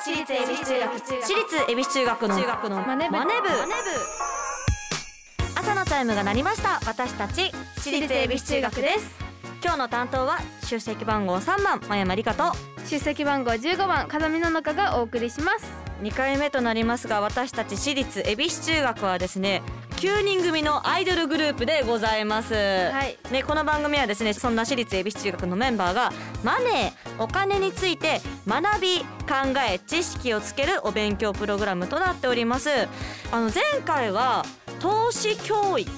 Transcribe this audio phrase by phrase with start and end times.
[0.00, 0.88] 私立恵比寿中学
[1.22, 3.12] 私立恵比寿中学の中学のマネ部。
[3.12, 3.48] マネ部。
[5.54, 6.80] 朝のチャイムが鳴りました。
[6.86, 9.10] 私たち私立恵比寿中学です。
[9.62, 12.52] 今日の担当は出席番号3番真山理香と。
[12.86, 15.66] 出席番号15番風見の中がお送りします。
[16.02, 19.62] 2回目となりますが私たち私立恵比寿中学はですね
[19.96, 23.16] 9人組のアイドルグループでございます、はい。
[23.32, 32.70] ね、この番組はですねそんな私立恵比寿中学のメンバーがマネーお金について学び考え知識をつけるお勉強プログラムとなっております。
[33.32, 34.44] あの前回は
[34.80, 35.90] 投資教育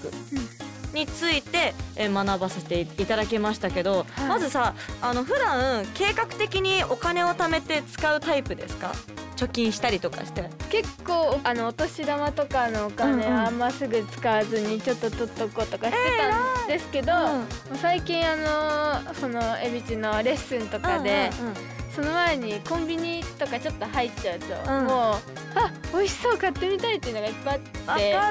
[0.96, 4.28] についてえ学ばせていただきましたけど、はい。
[4.28, 8.92] まずさあの普段計画的にお金を貯めて使うタイプですか？
[9.36, 10.48] 貯金したりとかして。
[10.70, 17.44] 結構あのお年玉とかのお金あんますぐ使わずにちょっと取っとこうとかしてたんですけど、うんも
[17.74, 21.56] う最近あのそのエビチのレッスンとかで、うんうんうん
[21.96, 24.84] その前にコンビニとかちょっと入っちゃうと、うん。
[24.84, 25.14] もう
[25.54, 28.30] あ美味しそう買ってみたいっていうのがいっぱいあってわか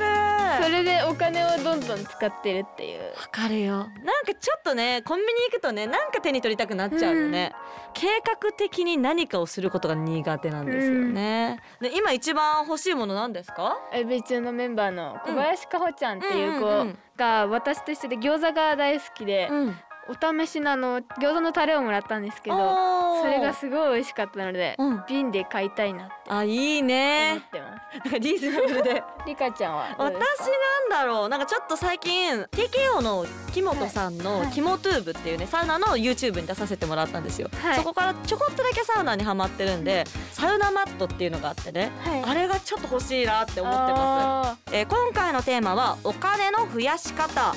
[0.60, 0.64] る。
[0.66, 3.02] それでお金をどんどん使ってるっていう。
[3.02, 3.78] わかるよ。
[3.78, 3.96] なんか
[4.40, 7.54] ちょっとねコンビニ行くとねなんか手に取りたくなっちゃうよね、
[7.96, 13.80] 計画的に何かをすることが苦手なんですよね、で今一番欲しいものなんですか？
[13.92, 16.98] エビ中のメンバーの小林かほちゃんっていう子うんうんうん。
[17.18, 19.76] が私と一緒で餃子が大好きで、うん
[20.08, 25.04] お試しのあの餃子のタレをもらったんですけどそれがすごい美味しかったので、うん。
[25.08, 26.14] 瓶で買いたいなって。
[26.28, 28.00] あいい思ねってます。
[28.04, 29.04] なんかリーズナブルで。
[29.26, 31.30] リカちゃんは私なんだろう。
[31.30, 34.48] なんかちょっと最近 TKO の木本さんのはい。
[34.50, 37.76] キモトゥーブっていうねサウナの YouTube に出させてもらったんですよ、はい。
[37.76, 42.24] そこからちょこっとだけサウナにハマってるんでサウナマットっていうのがあってねはい。
[42.24, 44.72] あれがちょっと欲しいなって思ってます。
[44.72, 44.76] す。
[44.76, 47.56] えー今回のテーマはお金の増やし方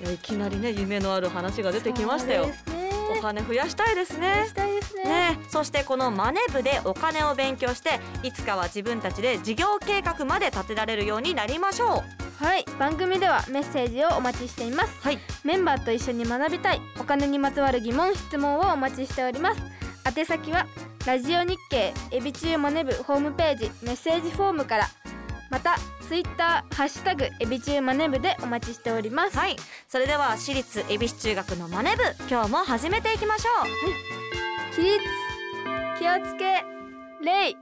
[0.00, 2.48] いやいきなりね夢のある話が出てきましたよ。
[3.18, 5.04] お金増やしたいです増ねやしたいですね。
[5.04, 12.02] ね、そしてこのマネ部でお金を勉強していつかは自分たちで事業計画まで立てられるようになりましょ
[12.40, 12.44] う。
[12.44, 12.64] はい。
[12.78, 15.00] 番組ではメッセージをお待ちしています。
[15.00, 15.18] はい。
[15.44, 19.62] メンバーと一緒に学びたいお金にまつわる疑問質問をお待ちしております。
[20.16, 20.66] 宛先は
[21.06, 24.88] ラジオ日経エビチューマネ部ホームページメッセージフォームから
[25.56, 29.38] またツイッターハッシュタグエビチューマネ部でお待ちしております。
[29.38, 29.56] はい。
[29.88, 34.74] それでは私立恵比寿中学のマネ部今日も始めていきましょう。
[34.74, 35.00] 起立
[35.98, 36.62] 気をつけ
[37.24, 37.54] 礼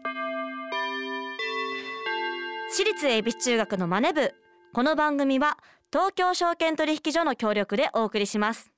[2.73, 4.35] 私立恵比寿中学のマネ部
[4.73, 5.57] この番組は
[5.93, 8.73] 東京証券取引所の協力でお送りします。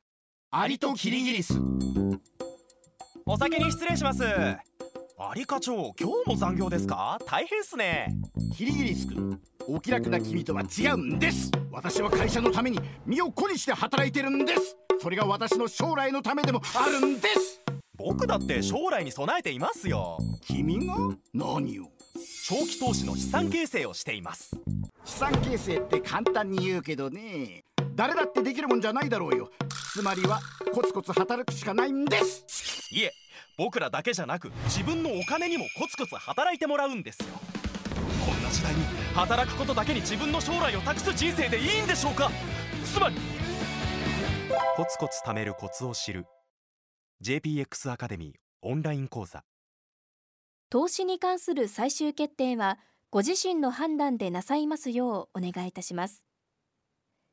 [0.50, 1.54] アリとキリギリス。
[3.24, 4.22] お先に失礼します
[5.18, 7.18] アリ課長今日も残業ですか？
[7.26, 8.14] 大変っすね。
[8.54, 11.50] キリギリス君お気楽な君とは違うんです。
[11.72, 14.76] 私は会社のために身を粉にして働いてるんです。
[15.00, 17.62] それが私の将来のためでもあるんです。
[17.96, 20.18] 僕だって将来に備えていますよ。
[20.42, 20.94] 君が？
[21.32, 21.86] 何を？
[22.46, 24.54] 長期投資の資産形成をしています。
[25.06, 27.64] 資産形成って簡単に言うけどね。
[27.94, 29.48] 誰だってできるもんじゃないだろうよ。
[29.94, 30.40] つまりは
[30.74, 32.44] コツコツ働くしかないんです。
[32.92, 33.10] いえ
[33.56, 37.26] 僕らだけじゃなく自分のお金にもコツコツ働いてもらうんですよ。
[38.26, 38.82] こんな時代に
[39.14, 42.30] 働くことだけに自分の将来を託す人生でいいんでしょうか？
[42.84, 43.16] つまり
[44.76, 46.26] コツコツ貯めるコツを知る。
[47.22, 49.44] JPX アカデミーオンライン講座。
[50.68, 52.78] 投資に関する最終決定は
[53.10, 56.26] ご自身の判断でなさいますようお願いいたします。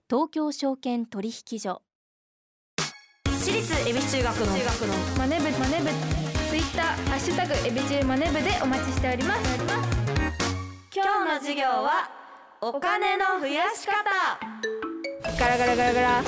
[0.10, 1.82] 東京証券取引所。
[3.54, 5.86] 立恵比寿中学の中学のマネ部マネ部
[6.50, 9.42] ツイッターハッシュタグエビチューマネ部でお待ちしております。
[10.92, 12.10] 今日の授業は
[12.62, 13.94] お金の増やし方。
[15.40, 16.24] ガラガラガラガラ。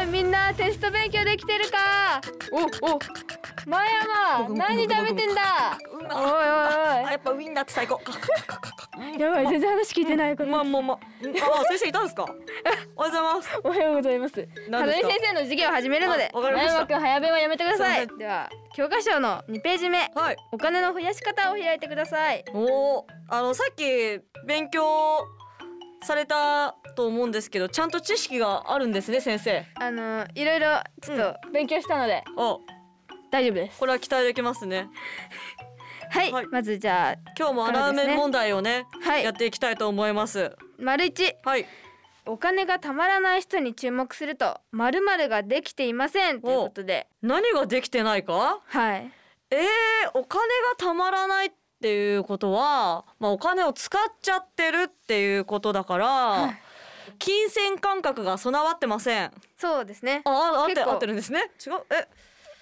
[0.00, 2.22] おいみんなテスト勉強できてるか？
[2.50, 2.62] お
[2.94, 2.98] お
[3.66, 3.88] 前
[4.46, 8.00] 山何食べてんだおいおいあやっぱウィンナーって最高
[9.18, 10.98] やばい全然話聞いてないこれまあまあまあ
[11.60, 23.84] あ先生いたんですかおはようございますおはようございますか風見先生の授業を始めるのでわかりました前山くん早弁はやめてくださいでは教科書の2ページ目はいお金の増やし方を開いてくださいおあのさっき
[24.46, 24.82] 勉強
[26.02, 30.66] されたと思うんですけどちゃんと知識があるんですね先生あのいろいろ
[31.02, 32.56] ちょっと勉強したのであ
[33.30, 33.78] 大丈夫です。
[33.78, 34.88] これは期待できますね。
[36.10, 36.46] はい、はい。
[36.46, 39.24] まずじゃあ今日も穴埋め問題をねはい。
[39.24, 40.56] やっていきたいと思います。
[40.78, 41.36] 丸一。
[41.44, 41.66] はい。
[42.26, 46.40] お金がたまらない人に注目すると〇〇ができていません。
[46.40, 47.08] ということで。
[47.22, 48.60] 何ができてないか？
[48.66, 49.10] はい。
[49.50, 56.54] えー、お金がたまらないっていうことは、まあ、お金を使っちゃってるっていうことだから、
[57.18, 59.24] 金銭感覚が備わってません。
[59.24, 60.22] あそうですね。
[60.24, 61.50] あ合って合ってるんですね。
[61.66, 61.82] 違う？
[61.90, 62.06] え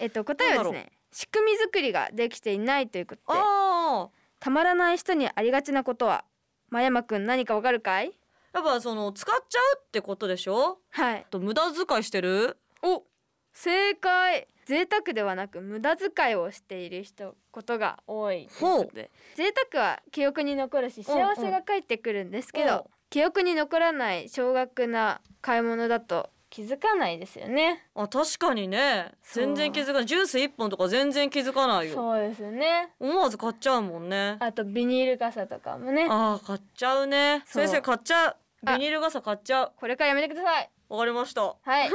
[0.01, 4.09] えっと答えはですね仕組み作りができていないということであ
[4.41, 6.25] たまらない人にありがちなことは
[6.71, 8.13] 真山くん何かわかるかい？
[8.53, 10.79] やっぱその使っちゃうってことでしょ？
[10.91, 11.27] はい。
[11.31, 12.59] と無駄遣いしてる？
[12.83, 13.05] お
[13.53, 14.49] 正解。
[14.67, 22.83] 贅沢ではなく無駄遣いをしている人ことが多いという贅沢は記憶に残るし幸せが返ってくるんですけど、うん。
[23.09, 27.85] 記憶に残らない少額な買い物だと気づかないですよね。
[27.95, 29.13] あ確かにね。
[29.33, 30.07] 全然気づかない。
[30.07, 31.95] ジュース一本とか全然気づかないよ。
[31.95, 32.93] そうですよね。
[32.99, 34.37] 思わず買っちゃうもんね。
[34.41, 36.07] あとビニール傘とかもね。
[36.09, 37.43] あー買っちゃうね。
[37.47, 38.37] 先生買っちゃう。
[38.65, 38.73] あ。
[38.79, 39.73] ビニール傘買っちゃう。
[39.77, 40.71] これからやめてください。
[40.89, 41.43] わかりました。
[41.43, 41.91] はい。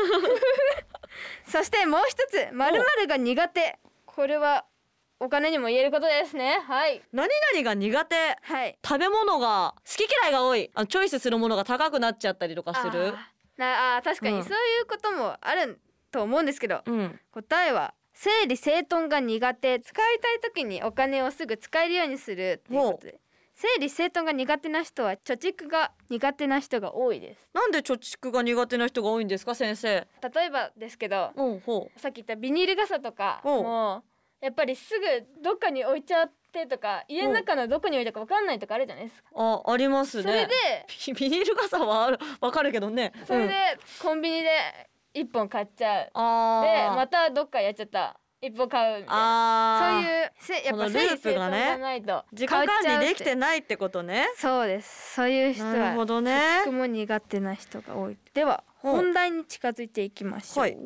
[1.47, 2.49] そしてもう一つ。
[2.51, 3.79] 〇〇が苦手。
[4.05, 4.65] これは
[5.19, 6.59] お金にも言えることですね。
[6.67, 7.01] はい。
[7.11, 8.15] 何々が苦手。
[8.41, 8.77] はい。
[8.85, 10.69] 食べ物が好き嫌いが多い。
[10.75, 13.15] あチョイスするものが高くなっちゃったりとかする
[13.57, 14.35] なあー確かうん。
[14.37, 15.79] にそういうこともある
[16.11, 17.19] と思うんですけど、うん。
[17.31, 19.79] 答えは整理整頓が苦手。
[19.79, 23.19] 使いたい時にお金をすぐ使えるようにするっていうことで
[23.55, 27.39] 整理整頓が苦手な人は貯蓄が苦手な人が多いです。
[27.53, 30.07] なんで貯蓄が苦手な人が多いんですか先生。
[30.33, 31.31] 例えばですけど
[31.97, 33.63] さっき言ったビニール傘とかおう。
[33.63, 34.03] も
[34.41, 36.33] やっぱりすぐどっかに置いちゃって
[36.67, 39.29] とか家の中のどこに置いたか分かんないとかあるじゃないですか。
[39.35, 40.23] うあありますね。
[40.23, 40.51] それで
[41.07, 43.11] ビビニール傘はあるわかるけどね。
[43.19, 43.53] うんそれで
[44.01, 44.49] コンビニで
[45.13, 46.09] 一本買っちゃう。
[46.13, 48.19] あでーまたどっかやっちゃった。
[48.41, 49.79] 一本買うみたいな。
[49.79, 52.03] そういうせやっぱループがね。
[52.33, 54.27] 時間管理できてないってことね。
[54.35, 55.13] そうです。
[55.15, 56.65] そういう人はなるほどね。
[56.65, 58.17] も苦手な人が多い。
[58.33, 60.77] では本題に近づいていきましょう、はい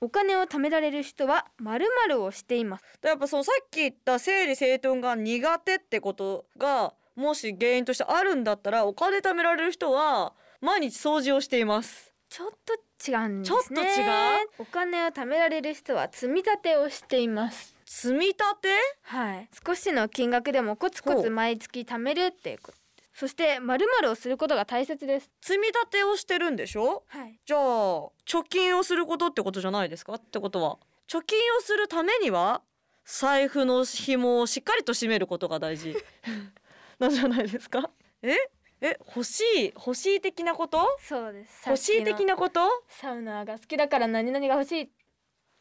[0.00, 2.84] お金を貯められる人は〇〇をしています。
[3.02, 12.12] やっぱそのさっき言った整理整頓が苦手ってことがもし原因としてあるんだったらお金貯められる人は毎日掃除をしています。
[12.28, 12.74] ちょっと
[13.10, 13.52] 違うんですね。
[13.52, 14.48] ちょっと違う？
[14.58, 17.74] お金を貯められる人は積み立てをしています。
[17.86, 18.68] 積み立て？
[19.02, 19.48] はい。
[19.66, 22.78] 少しの金額でもコツコツ毎月貯めるっていうこと
[23.18, 25.30] そして〇〇をすることが大切です。
[25.40, 27.02] 積み立てをしてるんでしょ？
[27.06, 27.40] はい。
[27.46, 30.78] じゃあ貯金をすることってことじゃないですかってことは。
[31.08, 32.60] 貯金をするためには
[33.06, 35.96] 財布の紐をしっかりと締めることが大事。
[37.00, 37.88] なんじゃないですか？
[38.20, 38.36] え？
[38.82, 38.98] え？
[39.06, 40.98] 欲しい欲しい的なこと？
[41.00, 41.66] そうです。
[41.66, 42.60] 欲しい的ななこと？
[42.88, 44.90] サウナが好きだから何々が欲しい。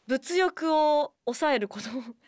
[0.07, 1.85] 物欲を抑えること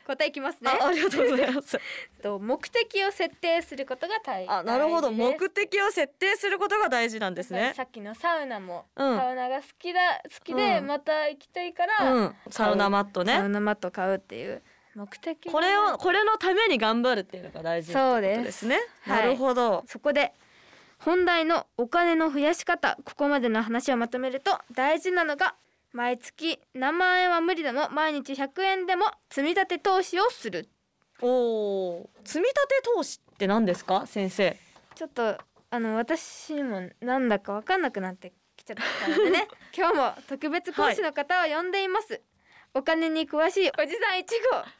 [0.07, 0.71] 答えいきますね。
[0.71, 1.77] あありがとうございます。
[2.23, 5.11] と目的を設定することが大あなるほど。
[5.11, 7.73] 目的を設定することが大事なんですね。
[7.75, 9.17] さっきのサウナも、うん。
[9.17, 10.87] サウナが好きだ好きでうん。
[10.87, 12.35] また行きたいから、うん。
[12.49, 13.33] サウナマットね。
[13.33, 14.63] サウナマット買うっていう
[14.95, 18.65] 目的これをこれのために頑張るっていうのが大事そうですです。
[18.67, 19.23] ねはい。
[19.23, 19.83] なるほど。
[19.87, 20.33] そこで
[20.99, 25.55] 本題のお金の増やし方ここまでの話をまとめると大事なのが
[25.93, 30.69] 毎月何万円は無理でも毎日100円でも積み立て投資をする。
[31.21, 31.27] お
[32.01, 34.05] お積み立て投資って何ですか？
[34.05, 34.55] 先生。
[34.95, 35.37] ちょっと
[35.69, 39.47] あの私にもなんだか分かんなくなってきちゃったのでね。
[39.75, 42.21] 今日も特別講師の方を呼んでいます、
[42.73, 44.25] お金に詳しいおじさん1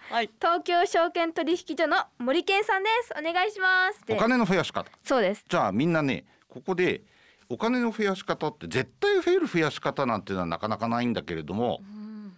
[0.10, 0.14] 号。
[0.16, 0.30] はい。
[0.40, 3.14] 東京証券取引所の森健さんです。
[3.18, 4.06] お願いします。
[4.06, 4.90] でお金の増やし方。
[5.04, 5.44] そうです。
[5.48, 7.02] じゃあみんなねここで
[7.50, 11.82] お金の増やし方って絶対増える増やし方なんていうのはなかなかないんだけれども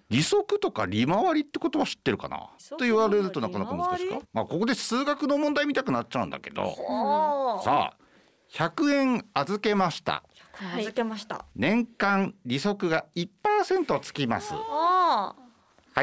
[0.10, 2.50] 利息とか利回りってことは知ってるかな？
[2.58, 4.20] 息と言われるとなかなか難しいか？
[4.34, 6.64] まあここで数学の問題見たくなっちゃうんだけど。
[6.90, 7.98] あさあ
[8.52, 10.24] 100円預けました。
[10.62, 11.46] あ預けました。
[11.56, 14.54] 年間利息が1%つきます。
[14.56, 15.36] は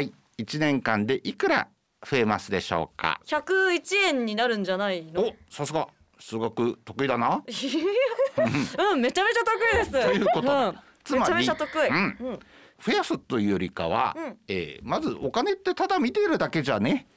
[0.01, 0.13] い。
[0.39, 1.67] 1年間でいくら
[2.09, 5.23] 増えますでしょうか？101円になるんじゃないの？
[5.23, 7.43] おさすが数学得意だな。
[7.47, 9.91] うんめちゃめちゃ得意です。
[9.91, 10.47] ということ。
[10.47, 10.79] だうん。
[11.05, 11.89] つまりめちゃめちゃ得意。
[11.89, 11.97] うん。
[11.97, 12.39] うん。
[12.85, 14.37] 増やすというよりかは、うん。
[14.49, 17.09] えーまずお金ってただ見ているだけじゃね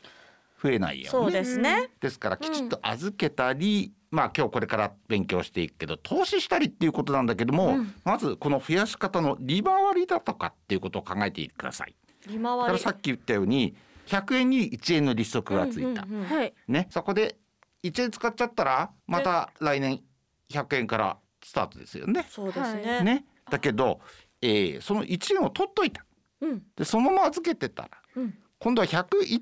[0.61, 1.09] 増えないよね。
[1.09, 1.89] そうですね。
[1.99, 11.95] ですからきちっと預けたり、まあ今日これから勉強していくけど投資したりっていうことなんだけども、まずこの増やし方の利回りだとかっていうことを考えてください。
[12.27, 13.75] 利だか回りらさっき言ったように
[14.07, 16.25] 100円に1円の利息がついた、うんうんうん。
[16.25, 16.53] はい。
[16.67, 17.37] ねそこで
[17.83, 20.01] 1円使っちゃったらまた来年
[20.49, 22.25] 100円からスタートですよね。
[22.29, 23.03] そうですね。
[23.03, 23.25] ね。
[23.49, 23.99] だけど、
[24.41, 26.05] えーその1円を取っといた。
[26.41, 26.63] うん。
[26.75, 28.37] でそのまま預けてたら、うん。
[28.59, 29.37] 今度は101円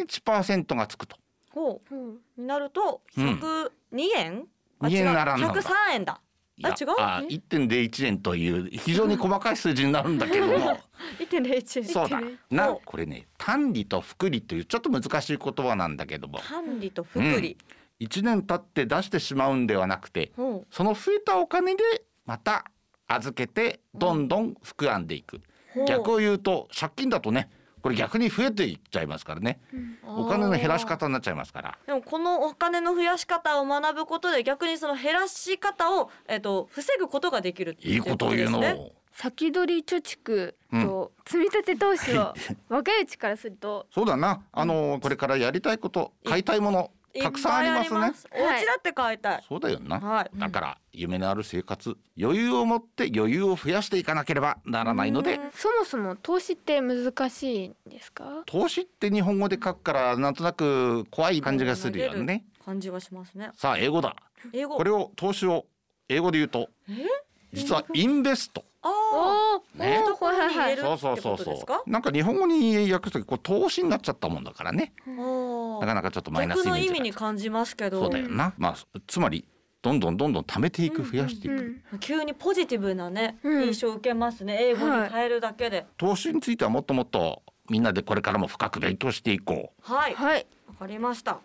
[0.00, 1.16] に1%がつくと。
[1.50, 1.94] ほう。
[2.40, 3.70] になるとうん102
[4.16, 4.46] 円？
[4.80, 6.20] あ2円違うならんのだ103円だ
[6.62, 6.86] あ違う？
[6.90, 6.94] え？
[6.98, 10.78] あ1.01円という非常に細かい数字になるんだけども。
[11.18, 12.18] 1.01円そうだ。
[12.20, 16.38] ほなうこれね単利と複利というちょっと難しい言葉なんだけども。
[16.38, 17.56] 管理と福利
[18.00, 21.82] 1年経って出してしまうんではなくてほその増えたお金で
[22.26, 22.64] また
[23.06, 25.40] 預けてどんどん膨らんでいく、
[25.76, 25.84] う。
[25.86, 27.50] 逆を言うと借金だとね
[27.84, 29.60] これ逆に増えていっちゃいますからね。
[30.06, 31.78] お金の減らし方になっちゃいますから。
[31.86, 38.60] でもこのお金の増やし方を学ぶことで逆にその減らし方を、えっと防ぐことができるっていいことを言うの。
[38.60, 42.34] ですね先取り貯蓄と積み立て投資は
[42.70, 43.86] 若いうちからすると。
[43.92, 44.40] そうだな。
[44.50, 48.30] あのこれからやりたいこと買いたいものたくさんありますね。
[48.32, 50.30] お家だって買いたい、そうだよな、はい。
[50.38, 55.38] だから夢のある生活余裕を持って余裕を増やしていかなければならないので。
[55.54, 58.42] そもそも投資って難しいんですか？
[58.46, 62.44] 投資って日本語で書くからなんとなく怖い感じがするよね。
[62.64, 63.50] 感じがしますね。
[63.54, 64.16] さあ英語だ。
[64.52, 64.76] 英語。
[64.76, 65.66] これを投資を
[66.08, 67.06] 英語で言うとえ？
[67.52, 68.64] 実はインベスト。
[68.82, 70.02] あおお、ね。
[70.04, 71.74] 懐に入れるそうそうそうってことですか？
[71.76, 71.90] そう。
[71.90, 74.92] なんか日本語に訳すときこう投資になっちゃったもんだからね。
[75.06, 76.84] あーなかなかちょっとマイナスイメージが。
[76.84, 78.00] 逆の意味に感じますけど。
[78.00, 78.54] そうだよな。
[78.56, 79.46] まあつまり
[79.82, 81.56] どんどんどんどん貯めていく増やしていく、
[81.92, 83.66] うん急にポジティブなね、うん。
[83.66, 84.58] 印象を受けますね。
[84.60, 85.86] 英語に変えるだけで。
[85.96, 89.92] 投資についてはもっともっとみんなでこれからも深く勉強していこう。
[89.92, 90.14] はい。
[90.14, 90.46] わ、はい。
[90.78, 91.38] かりました。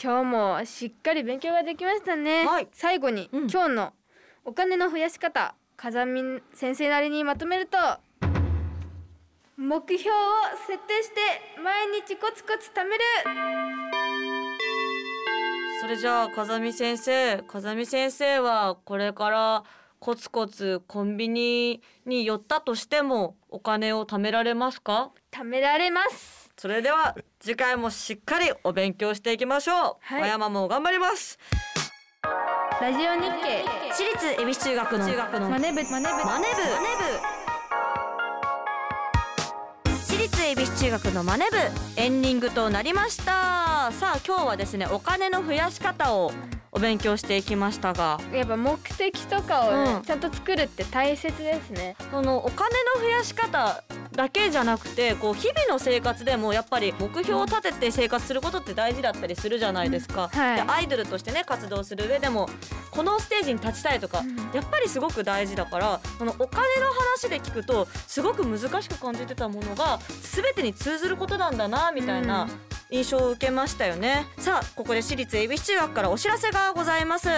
[0.00, 2.68] 今日もしっかり勉強ができましたね、はい。
[2.72, 3.50] 最後に、うん。
[3.50, 3.92] 今日の
[4.44, 7.78] お金の増やし方風見先生なりにまとめると
[9.60, 10.14] 目標を
[10.68, 11.16] 設定して
[11.60, 13.02] 毎日コツコツ貯める。
[15.80, 19.64] それじゃあ風見先生風見先生はこれから
[19.98, 25.10] コツコツコンビニに寄ったとしてもお金を貯められますか？
[25.32, 26.50] 貯められます。
[26.56, 30.22] それでは次回もしっかりお勉強していきましょう、はい。
[30.22, 31.36] 小山も頑張ります。
[32.80, 36.54] ラジオ日経私立恵比寿中学の中学のマネ部マネ部マネ部
[40.58, 41.56] 私立恵比寿中学のマネ部
[42.00, 43.92] エンディングとなりました。
[43.92, 46.32] さあ今日はですねお金の増やし方を
[46.72, 48.18] お勉強していきましたが。
[48.32, 50.02] やっぱ目的とかをね、うん。
[50.02, 51.94] ちゃんと作るって大切ですね。
[52.10, 60.56] そのお金の増やし方だけじゃなくてこう日々の生活でもやっぱり目標を立てて生活することって大事だったりするじゃないですか、はい。
[60.56, 62.48] でアイドルとしてね活動する上でも
[62.98, 70.00] このステージに立ちたいとか、やっぱりすごく大事だからそのお金の話で聞くとすごく難しく感じてたものが
[70.34, 72.50] 全てに通ずることなんだなみたいなうん。
[72.90, 74.24] 印象を受けましたよね。
[74.38, 77.28] さあここで私立恵比寿中学からお知らせがございます。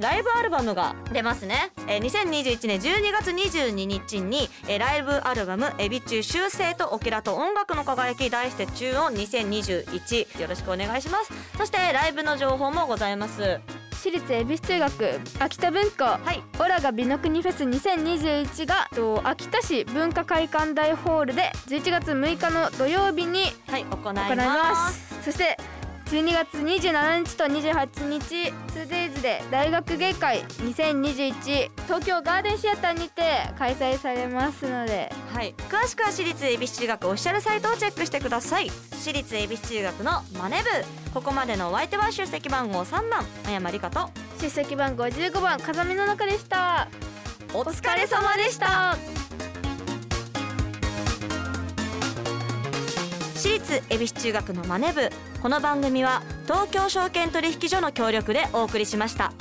[0.00, 11.32] ライブアルバムが出ますね、えー2021年12月22日に、えーライブアルバム「エビ中修正とオケラと音楽の輝き」題して中音2021よろしくお願いします。
[11.58, 13.60] そしてライブの情報もございます
[14.04, 16.42] 私立恵比寿中学秋田文庫はい。
[16.60, 24.28] オラが美の国フェス2021がと秋田市文化会館大ホールで11月6日の土曜日にはい行います。
[24.28, 25.24] 行います。
[25.24, 25.56] そして
[26.06, 33.22] 12月27日と28日 2days で大学芸会2021東京ガーデンシアターにて
[33.58, 35.12] 開催されますので。
[35.32, 38.70] はい、詳しくは私立恵比寿中学オフィシャルサイトをチェックしてください。
[38.92, 40.68] 私立恵比寿中学のマネ部。
[41.12, 44.10] ここまでのお相手は出席番号3番真山理香と。
[44.40, 46.88] 出席番号15番風見の中でした。
[47.54, 48.96] お疲れ様でした
[53.44, 55.10] 私立恵比寿中学のマネ部。
[55.42, 59.33] この番組は東京証券取引所の協力でお送りしました。